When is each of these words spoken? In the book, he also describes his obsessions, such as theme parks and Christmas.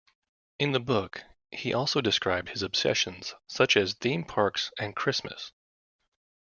In 0.57 0.71
the 0.71 0.79
book, 0.79 1.21
he 1.51 1.75
also 1.75 2.01
describes 2.01 2.53
his 2.53 2.63
obsessions, 2.63 3.35
such 3.45 3.77
as 3.77 3.93
theme 3.93 4.23
parks 4.23 4.71
and 4.79 4.95
Christmas. 4.95 5.51